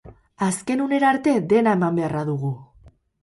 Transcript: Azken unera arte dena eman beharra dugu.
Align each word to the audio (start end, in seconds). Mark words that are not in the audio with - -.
Azken 0.45 0.81
unera 0.85 1.11
arte 1.17 1.35
dena 1.53 1.75
eman 1.79 1.99
beharra 2.01 2.25
dugu. 2.33 2.51